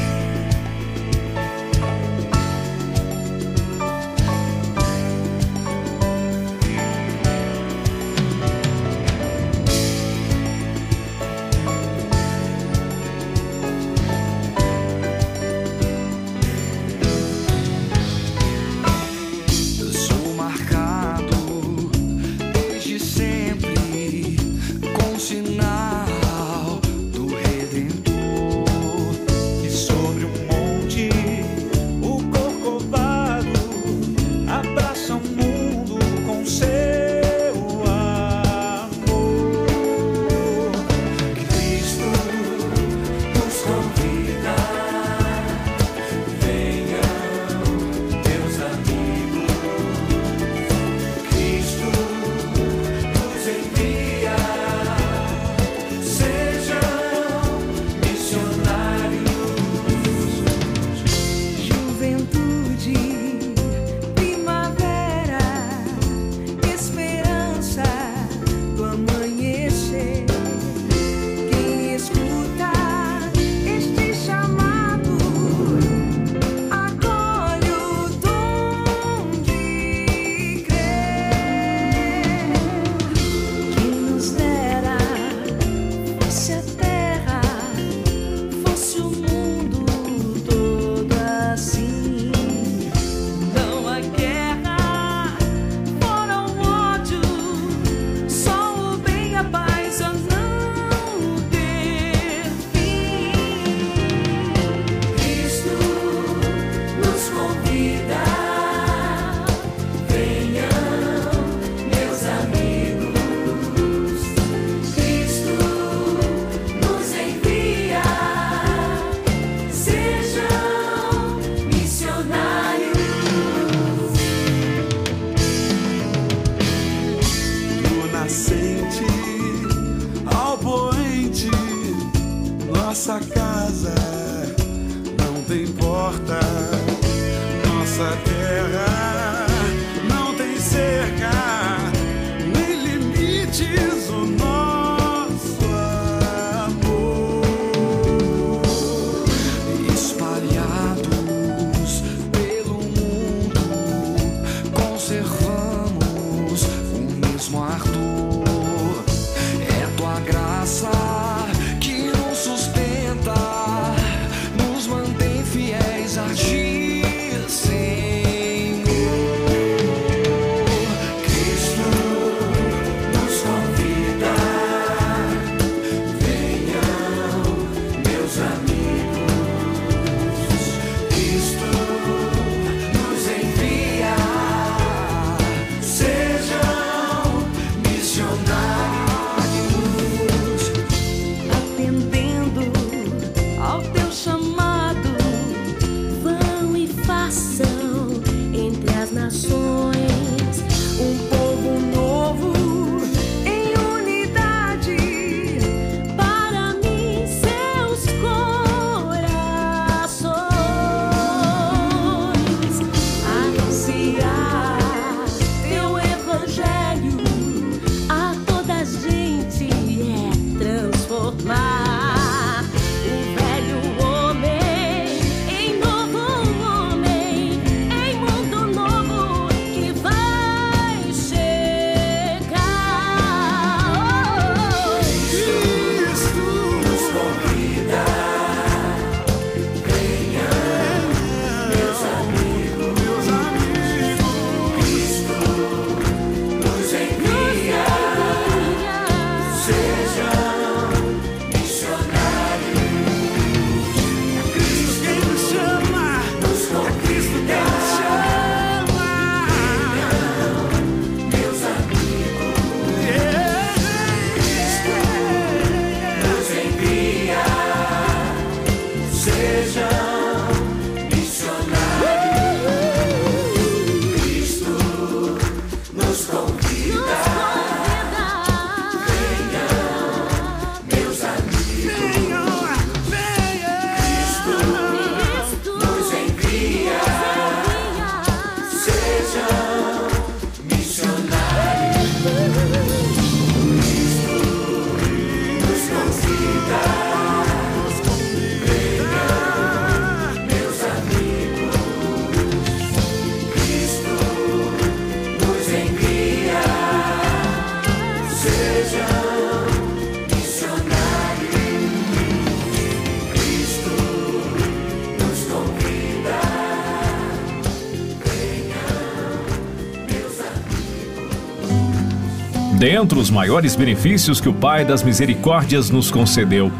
[323.04, 326.72] Dentre os maiores benefícios que o Pai das Misericórdias nos concedeu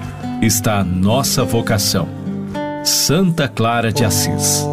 [0.42, 2.08] está a nossa vocação.
[2.82, 4.66] Santa Clara de Assis.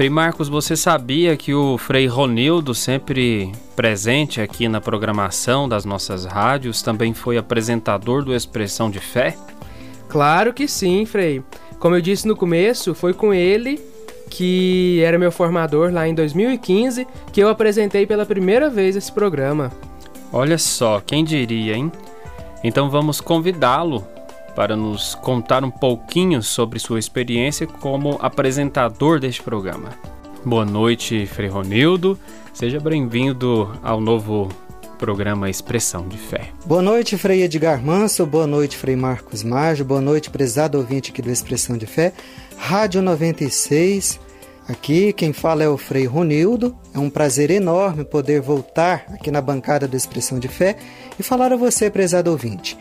[0.00, 6.24] Frei Marcos, você sabia que o Frei Ronildo, sempre presente aqui na programação das nossas
[6.24, 9.36] rádios, também foi apresentador do Expressão de Fé?
[10.08, 11.42] Claro que sim, Frei.
[11.78, 13.78] Como eu disse no começo, foi com ele
[14.30, 19.70] que era meu formador lá em 2015 que eu apresentei pela primeira vez esse programa.
[20.32, 21.92] Olha só, quem diria, hein?
[22.64, 24.02] Então vamos convidá-lo
[24.54, 29.90] para nos contar um pouquinho sobre sua experiência como apresentador deste programa.
[30.44, 32.18] Boa noite, Frei Ronildo.
[32.52, 34.48] Seja bem-vindo ao novo
[34.98, 36.50] programa Expressão de Fé.
[36.66, 38.26] Boa noite, Frei Edgar Manso.
[38.26, 39.84] Boa noite, Frei Marcos Maggio.
[39.84, 42.12] Boa noite, prezado ouvinte aqui do Expressão de Fé.
[42.58, 44.20] Rádio 96.
[44.68, 46.76] Aqui quem fala é o Frei Ronildo.
[46.94, 50.76] É um prazer enorme poder voltar aqui na bancada do Expressão de Fé
[51.18, 52.78] e falar a você, prezado ouvinte.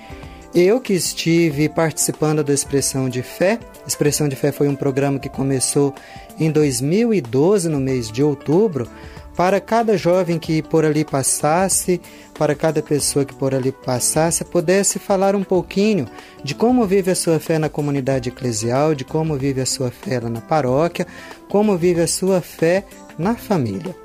[0.53, 3.59] Eu que estive participando do Expressão de Fé.
[3.85, 5.93] Expressão de Fé foi um programa que começou
[6.39, 8.89] em 2012, no mês de outubro,
[9.35, 12.01] para cada jovem que por ali passasse,
[12.33, 16.07] para cada pessoa que por ali passasse, pudesse falar um pouquinho
[16.43, 20.19] de como vive a sua fé na comunidade eclesial, de como vive a sua fé
[20.19, 21.05] na paróquia,
[21.47, 22.83] como vive a sua fé
[23.19, 23.95] na família.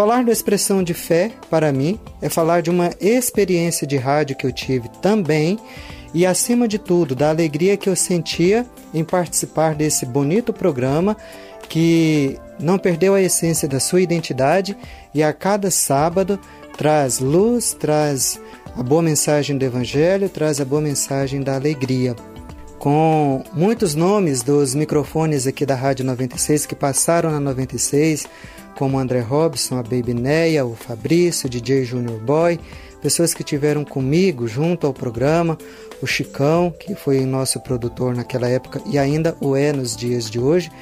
[0.00, 4.46] Falar da expressão de fé, para mim, é falar de uma experiência de rádio que
[4.46, 5.58] eu tive também
[6.14, 11.14] e, acima de tudo, da alegria que eu sentia em participar desse bonito programa
[11.68, 14.74] que não perdeu a essência da sua identidade
[15.12, 16.40] e a cada sábado
[16.78, 18.40] traz luz, traz
[18.74, 22.16] a boa mensagem do Evangelho, traz a boa mensagem da alegria.
[22.78, 28.26] Com muitos nomes dos microfones aqui da Rádio 96 que passaram na 96,
[28.80, 32.58] como André Robson, a Baby Neia, o Fabrício, o DJ Junior Boy,
[33.02, 35.58] pessoas que tiveram comigo junto ao programa,
[36.00, 40.40] o Chicão, que foi nosso produtor naquela época e ainda o é nos dias de
[40.40, 40.72] hoje.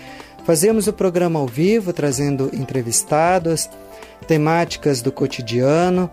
[0.46, 3.68] Fazemos o programa ao vivo, trazendo entrevistados,
[4.28, 6.08] temáticas do cotidiano,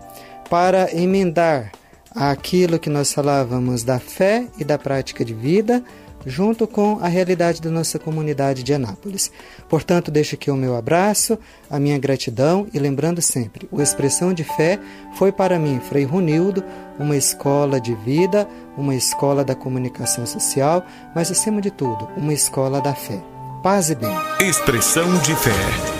[0.50, 1.70] para emendar
[2.10, 5.84] aquilo que nós falávamos da fé e da prática de vida,
[6.26, 9.30] junto com a realidade da nossa comunidade de Anápolis.
[9.68, 11.38] Portanto, deixo aqui o meu abraço,
[11.70, 14.78] a minha gratidão e lembrando sempre, o Expressão de Fé
[15.14, 16.62] foi para mim, Frei Runildo,
[16.98, 22.80] uma escola de vida, uma escola da comunicação social, mas acima de tudo, uma escola
[22.80, 23.20] da fé.
[23.62, 24.14] Paz e bem.
[24.40, 25.95] Expressão de fé.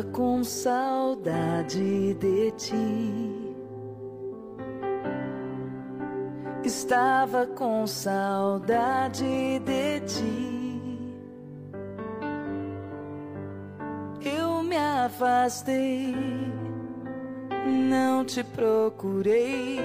[0.00, 3.54] Estava com saudade de ti.
[6.64, 11.18] Estava com saudade de ti.
[14.24, 16.16] Eu me afastei,
[17.66, 19.78] não te procurei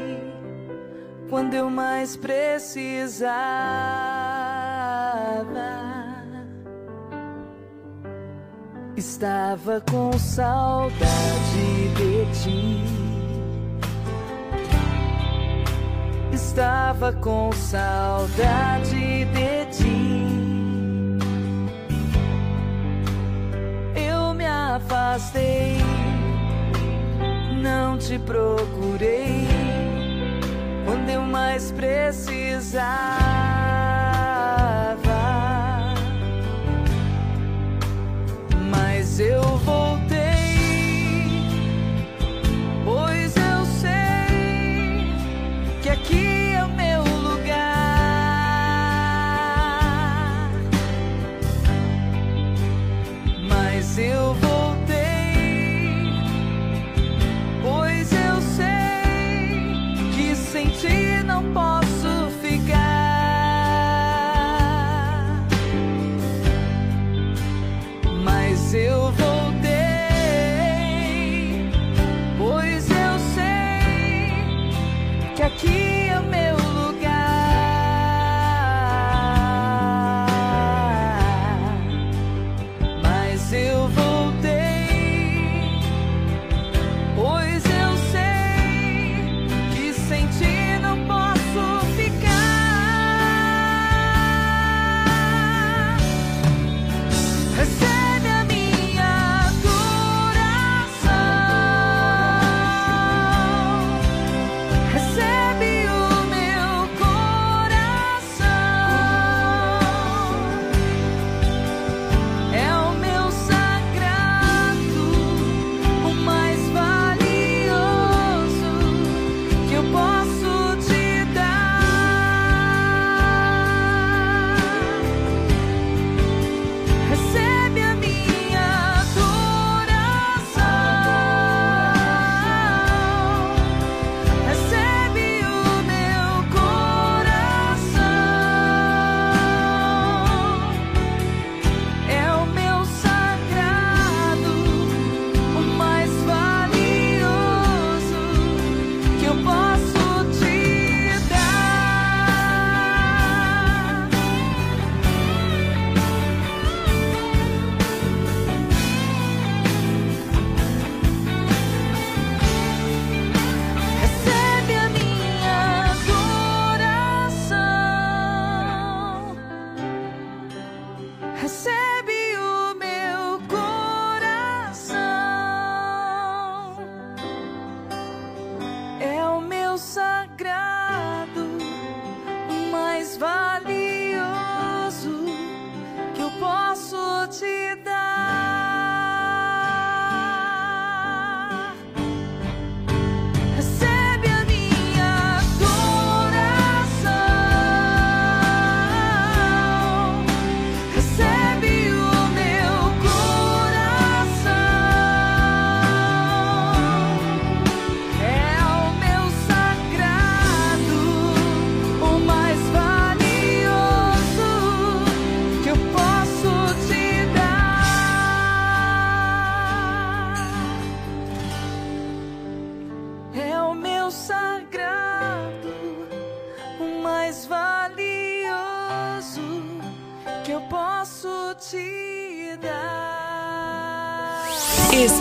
[1.30, 4.25] quando eu mais precisava.
[8.98, 10.96] Estava com saudade
[11.98, 12.86] de ti.
[16.32, 21.18] Estava com saudade de ti.
[23.98, 25.80] Eu me afastei,
[27.62, 29.46] não te procurei
[30.86, 33.55] quando eu mais precisava.
[39.20, 39.75] Eu voltei,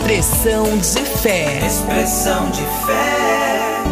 [0.04, 1.66] Expressão de fé.
[1.66, 3.82] Expressão de fé.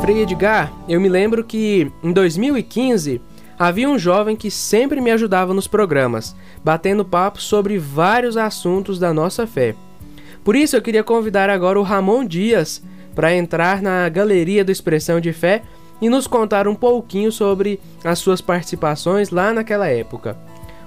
[0.00, 3.20] Frei Edgar, eu me lembro que em 2015
[3.58, 9.12] havia um jovem que sempre me ajudava nos programas, batendo papo sobre vários assuntos da
[9.12, 9.74] nossa fé.
[10.44, 12.80] Por isso eu queria convidar agora o Ramon Dias
[13.12, 15.62] para entrar na galeria do Expressão de Fé
[16.00, 20.38] e nos contar um pouquinho sobre as suas participações lá naquela época.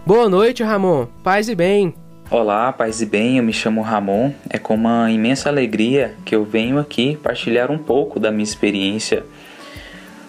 [0.06, 1.08] Boa noite, Ramon.
[1.22, 1.93] Paz e bem.
[2.32, 4.34] Olá, paz e bem, eu me chamo Ramon.
[4.50, 9.24] É com uma imensa alegria que eu venho aqui partilhar um pouco da minha experiência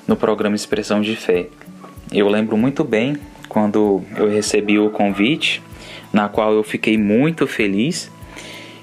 [0.06, 1.46] no programa Expressão de Fé.
[2.12, 3.16] Eu lembro muito bem
[3.48, 5.62] quando eu recebi o convite,
[6.12, 8.10] na qual eu fiquei muito feliz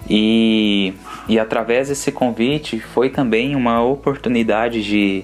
[0.09, 0.95] e,
[1.30, 5.24] e através desse convite foi também uma oportunidade de,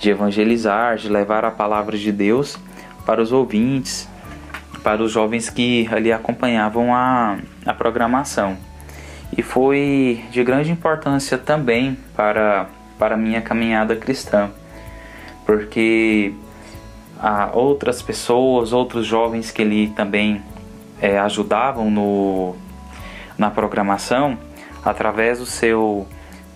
[0.00, 2.56] de evangelizar, de levar a palavra de Deus
[3.04, 4.08] para os ouvintes,
[4.86, 8.56] para os jovens que ali acompanhavam a, a programação.
[9.36, 14.48] E foi de grande importância também para, para a minha caminhada cristã,
[15.44, 16.32] porque
[17.18, 20.40] há outras pessoas, outros jovens que ali também
[21.02, 22.54] é, ajudavam no,
[23.36, 24.38] na programação,
[24.84, 26.06] através do seu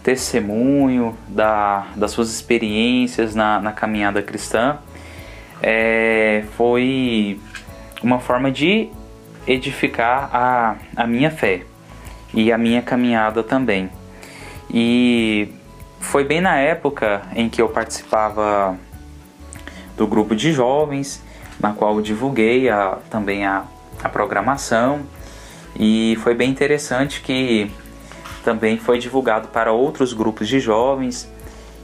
[0.04, 4.78] testemunho, da, das suas experiências na, na caminhada cristã,
[5.60, 7.40] é, foi
[8.02, 8.88] uma forma de
[9.46, 11.62] edificar a, a minha fé
[12.32, 13.90] e a minha caminhada também.
[14.72, 15.52] E
[16.00, 18.78] foi bem na época em que eu participava
[19.96, 21.22] do grupo de jovens,
[21.60, 23.64] na qual eu divulguei a, também a,
[24.02, 25.00] a programação,
[25.78, 27.70] e foi bem interessante que
[28.44, 31.30] também foi divulgado para outros grupos de jovens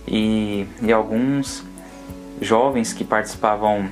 [0.06, 1.62] e, e alguns
[2.40, 3.88] jovens que participavam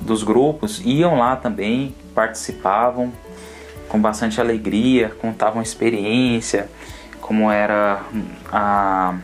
[0.00, 3.12] dos grupos iam lá também, participavam
[3.88, 6.68] com bastante alegria, contavam experiência,
[7.20, 8.02] como era
[8.52, 9.16] a,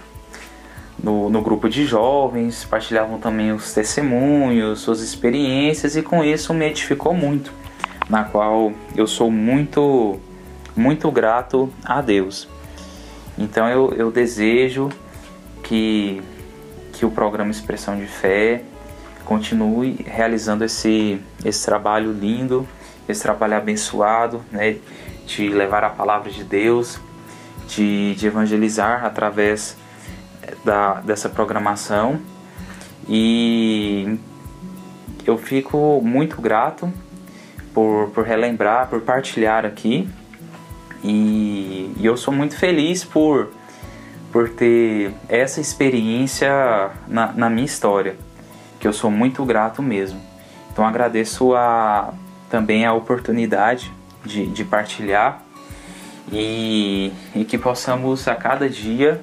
[1.03, 6.67] no, no grupo de jovens, partilhavam também os testemunhos, suas experiências e com isso me
[6.67, 7.53] edificou muito,
[8.09, 10.19] na qual eu sou muito,
[10.75, 12.49] muito grato a Deus.
[13.37, 14.89] Então eu, eu desejo
[15.63, 16.23] que,
[16.93, 18.63] que o programa Expressão de Fé
[19.25, 22.67] continue realizando esse, esse trabalho lindo,
[23.09, 24.77] esse trabalho abençoado, né,
[25.27, 27.01] de levar a palavra de Deus,
[27.69, 29.77] de, de evangelizar através
[30.65, 32.21] da, dessa programação.
[33.09, 34.19] E
[35.27, 36.93] eu fico muito grato
[37.73, 40.09] por, por relembrar, por partilhar aqui.
[41.03, 43.51] E, e eu sou muito feliz por,
[44.33, 48.17] por ter essa experiência na, na minha história
[48.85, 50.21] que eu sou muito grato mesmo.
[50.71, 52.13] Então agradeço a,
[52.51, 53.91] também a oportunidade
[54.23, 55.43] de, de partilhar
[56.31, 59.23] e, e, que possamos a cada dia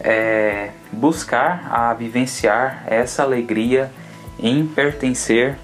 [0.00, 3.88] é, buscar a vivenciar essa alegria
[4.36, 5.56] em pertencer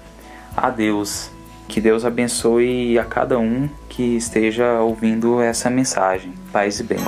[0.55, 1.29] a Deus.
[1.67, 6.33] Que Deus abençoe a cada um que esteja ouvindo essa mensagem.
[6.53, 6.99] Paz e bem.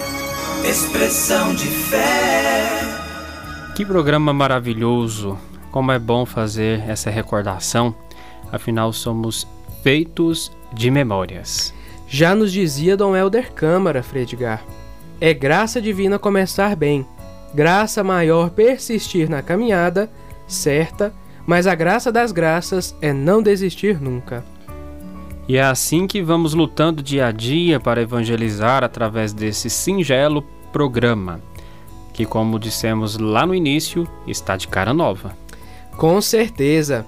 [0.70, 2.66] Expressão de fé.
[3.78, 5.55] Que programa maravilhoso!
[5.76, 7.94] Como é bom fazer essa recordação,
[8.50, 9.46] afinal somos
[9.84, 11.74] feitos de memórias.
[12.08, 14.64] Já nos dizia Dom Helder Câmara, Fredgar.
[15.20, 17.06] É graça divina começar bem,
[17.54, 20.10] graça maior persistir na caminhada,
[20.48, 21.14] certa,
[21.46, 24.46] mas a graça das graças é não desistir nunca.
[25.46, 31.42] E é assim que vamos lutando dia a dia para evangelizar através desse singelo programa,
[32.14, 35.44] que, como dissemos lá no início, está de cara nova.
[35.98, 37.06] Com certeza.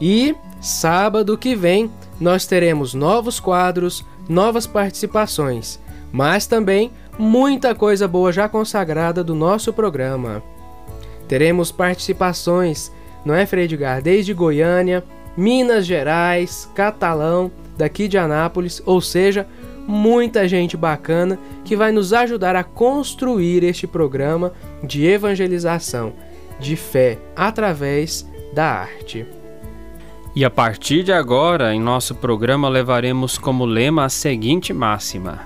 [0.00, 5.80] E sábado que vem nós teremos novos quadros, novas participações,
[6.12, 10.42] mas também muita coisa boa já consagrada do nosso programa.
[11.26, 12.92] Teremos participações,
[13.24, 13.68] não é, Frei?
[14.02, 15.04] Desde Goiânia,
[15.36, 19.46] Minas Gerais, Catalão, daqui de Anápolis, ou seja,
[19.86, 26.12] muita gente bacana que vai nos ajudar a construir este programa de evangelização,
[26.58, 29.26] de fé, através da arte.
[30.34, 35.40] E a partir de agora, em nosso programa, levaremos como lema a seguinte máxima: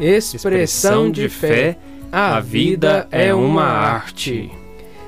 [0.00, 1.78] Expressão de fé,
[2.10, 4.50] a vida é uma arte.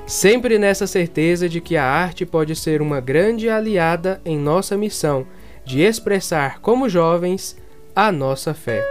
[0.05, 5.27] Sempre nessa certeza de que a arte pode ser uma grande aliada em nossa missão
[5.65, 7.57] de expressar como jovens
[7.93, 8.81] a nossa fé.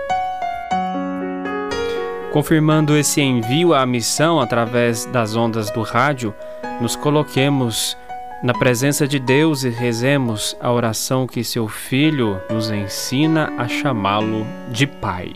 [2.34, 6.34] Confirmando esse envio à missão através das ondas do rádio,
[6.82, 7.96] nos coloquemos
[8.42, 14.46] na presença de Deus e rezemos a oração que seu Filho nos ensina a chamá-lo
[14.70, 15.32] de Pai.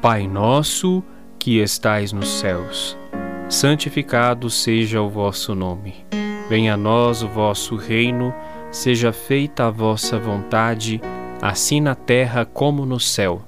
[0.00, 1.02] Pai nosso
[1.38, 2.96] que estais nos céus,
[3.48, 6.04] santificado seja o vosso nome.
[6.48, 8.34] Venha a nós o vosso reino,
[8.70, 11.00] seja feita a vossa vontade,
[11.40, 13.42] assim na terra como no céu.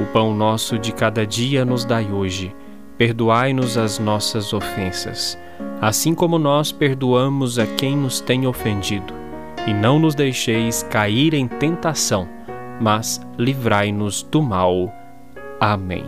[0.00, 2.54] O pão nosso de cada dia nos dai hoje.
[2.96, 5.36] Perdoai-nos as nossas ofensas,
[5.80, 9.12] assim como nós perdoamos a quem nos tem ofendido.
[9.66, 12.28] E não nos deixeis cair em tentação,
[12.80, 14.92] mas livrai-nos do mal.
[15.60, 16.04] Amém.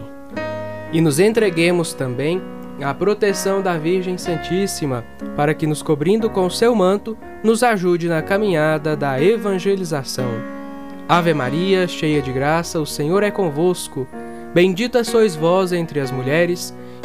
[0.93, 2.41] E nos entreguemos também
[2.83, 5.05] à proteção da Virgem Santíssima,
[5.35, 10.31] para que, nos cobrindo com seu manto, nos ajude na caminhada da evangelização.
[11.09, 14.07] Ave Maria, cheia de graça, o Senhor é convosco.
[14.53, 16.77] Bendita sois vós entre as mulheres,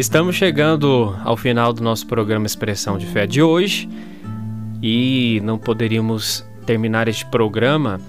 [0.00, 3.86] Estamos chegando ao final do nosso programa Expressão de Fé de hoje
[4.82, 8.00] e não poderíamos terminar este programa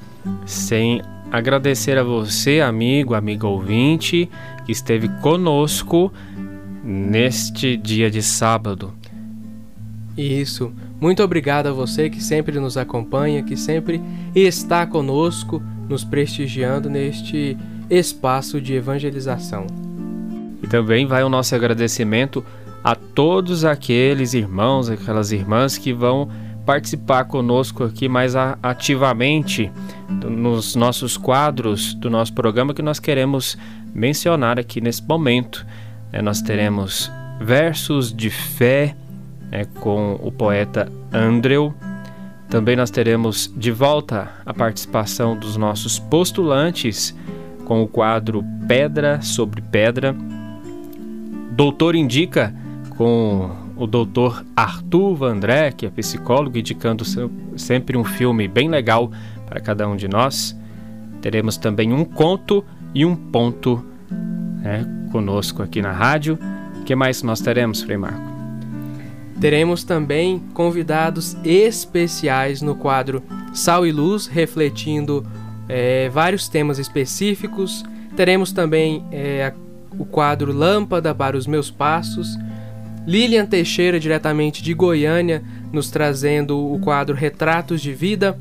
[0.46, 4.30] sem agradecer a você, amigo, amigo ouvinte,
[4.66, 6.14] que esteve conosco
[6.82, 8.94] neste dia de sábado.
[10.18, 10.72] Isso.
[11.00, 14.02] Muito obrigado a você que sempre nos acompanha, que sempre
[14.34, 17.58] está conosco, nos prestigiando neste
[17.89, 19.81] espaço de evangelização.
[20.62, 22.43] E também vai o nosso agradecimento
[22.84, 26.30] a todos aqueles irmãos, aquelas irmãs que vão
[26.66, 29.72] participar conosco aqui mais ativamente
[30.09, 33.57] nos nossos quadros do nosso programa que nós queremos
[33.93, 35.66] mencionar aqui nesse momento.
[36.12, 38.95] É, nós teremos versos de fé
[39.51, 41.74] é, com o poeta Andrew.
[42.49, 47.16] Também nós teremos de volta a participação dos nossos postulantes
[47.66, 50.16] com o quadro Pedra sobre Pedra.
[51.52, 52.54] Doutor Indica
[52.97, 57.04] com o doutor Arthur Vandré, que é psicólogo, indicando
[57.58, 59.12] sempre um filme bem legal
[59.45, 60.56] para cada um de nós.
[61.20, 63.84] Teremos também um conto e um ponto
[64.62, 66.38] né, conosco aqui na rádio.
[66.80, 68.32] O que mais nós teremos, Frei Marco?
[69.39, 73.24] Teremos também convidados especiais no quadro
[73.54, 75.26] Sal e Luz, refletindo
[75.68, 77.84] é, vários temas específicos.
[78.16, 79.52] Teremos também é,
[79.98, 82.38] o quadro Lâmpada para os Meus Passos.
[83.06, 88.38] Lilian Teixeira, diretamente de Goiânia, nos trazendo o quadro Retratos de Vida,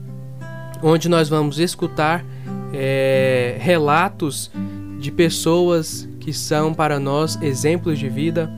[0.82, 2.24] onde nós vamos escutar
[2.72, 4.51] é, relatos
[4.98, 8.53] de pessoas que são para nós exemplos de vida.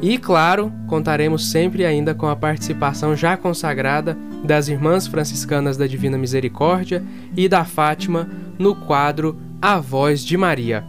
[0.00, 6.16] E claro, contaremos sempre ainda com a participação já consagrada das Irmãs Franciscanas da Divina
[6.16, 7.02] Misericórdia
[7.36, 10.84] e da Fátima no quadro A Voz de Maria.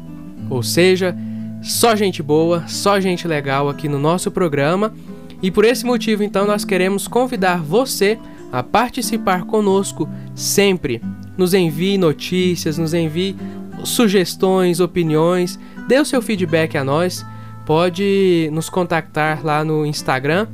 [0.50, 1.16] Ou seja,
[1.62, 4.94] só gente boa, só gente legal aqui no nosso programa.
[5.42, 8.18] E por esse motivo, então, nós queremos convidar você
[8.52, 11.02] a participar conosco sempre.
[11.38, 13.36] Nos envie notícias, nos envie
[13.84, 17.26] sugestões, opiniões, dê o seu feedback a nós.
[17.66, 20.48] Pode nos contactar lá no Instagram,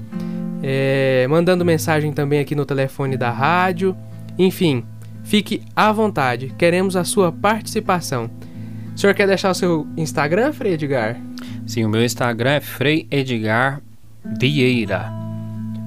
[0.61, 3.95] é, mandando mensagem também aqui no telefone da rádio.
[4.37, 4.83] Enfim,
[5.23, 8.29] fique à vontade, queremos a sua participação.
[8.95, 11.17] O senhor quer deixar o seu Instagram, Frei Edgar?
[11.67, 13.81] Sim, o meu Instagram é Frei Edgar
[14.39, 15.11] Vieira.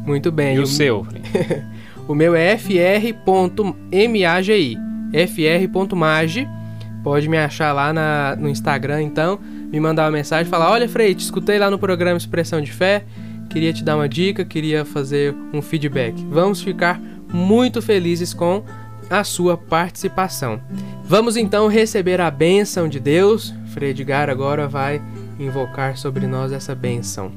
[0.07, 0.57] Muito bem.
[0.57, 1.07] E o, o seu?
[2.07, 3.17] o meu é fr.magi.
[5.27, 6.49] fr.magi.
[7.03, 9.41] Pode me achar lá na, no Instagram, então.
[9.73, 13.05] Me mandar uma mensagem falar: Olha, Frei, te escutei lá no programa Expressão de Fé.
[13.49, 16.15] Queria te dar uma dica, queria fazer um feedback.
[16.29, 17.01] Vamos ficar
[17.33, 18.63] muito felizes com
[19.11, 20.61] a sua participação.
[21.05, 23.55] Vamos então receber a bênção de Deus.
[23.73, 25.03] Frei Edgar agora vai
[25.39, 27.33] invocar sobre nós essa bênção.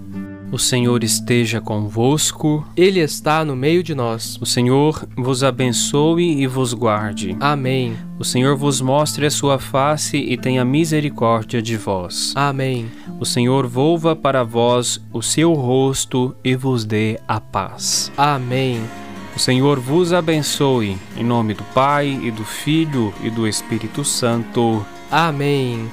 [0.51, 2.67] O Senhor esteja convosco.
[2.75, 4.37] Ele está no meio de nós.
[4.41, 7.37] O Senhor vos abençoe e vos guarde.
[7.39, 7.95] Amém.
[8.19, 12.33] O Senhor vos mostre a sua face e tenha misericórdia de vós.
[12.35, 12.91] Amém.
[13.17, 18.11] O Senhor volva para vós o seu rosto e vos dê a paz.
[18.17, 18.81] Amém.
[19.35, 24.85] O Senhor vos abençoe, em nome do Pai e do Filho e do Espírito Santo.
[25.09, 25.89] Amém.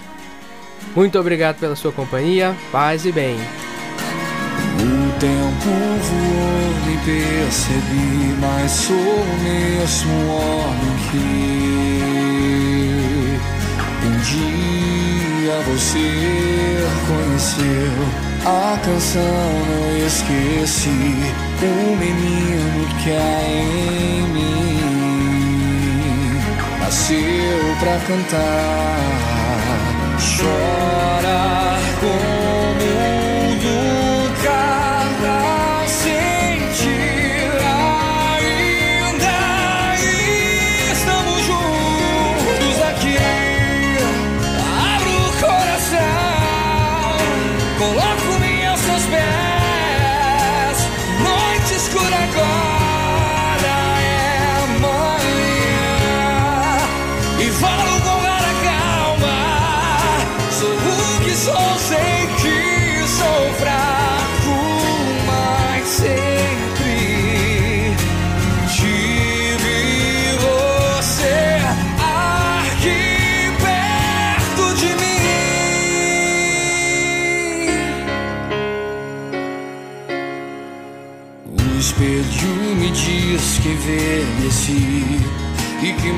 [0.95, 2.57] Muito obrigado pela sua companhia.
[2.72, 3.36] Paz e bem.
[3.36, 5.70] O tempo
[6.03, 11.49] voou, nem percebi, mas sou o mesmo homem que
[14.07, 16.07] um dia você
[17.07, 18.27] conheceu.
[18.49, 21.14] A canção não esqueci,
[21.61, 24.80] o menino que há em mim.
[26.80, 28.99] Nasceu pra cantar,
[30.18, 31.67] chorar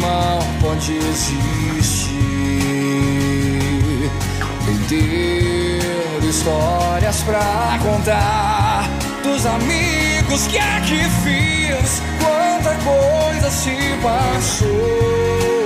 [0.00, 2.20] mal pode existir.
[4.88, 8.88] Ter histórias pra contar
[9.22, 12.02] dos amigos que aqui fiz.
[12.18, 15.59] Quanta coisa se passou.